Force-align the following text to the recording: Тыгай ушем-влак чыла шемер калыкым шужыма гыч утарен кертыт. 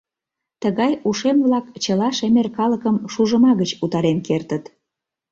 Тыгай 0.61 0.93
ушем-влак 1.09 1.65
чыла 1.83 2.09
шемер 2.17 2.47
калыкым 2.57 2.95
шужыма 3.13 3.51
гыч 3.61 3.71
утарен 3.83 4.17
кертыт. 4.27 4.63